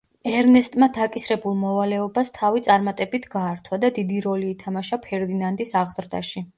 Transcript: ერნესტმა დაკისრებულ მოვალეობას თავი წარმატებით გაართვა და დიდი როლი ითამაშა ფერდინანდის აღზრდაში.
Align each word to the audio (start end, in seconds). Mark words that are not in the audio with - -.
ერნესტმა 0.37 0.87
დაკისრებულ 0.95 1.57
მოვალეობას 1.65 2.33
თავი 2.39 2.65
წარმატებით 2.71 3.31
გაართვა 3.37 3.83
და 3.87 3.95
დიდი 4.01 4.27
როლი 4.29 4.53
ითამაშა 4.57 5.05
ფერდინანდის 5.09 5.81
აღზრდაში. 5.87 6.49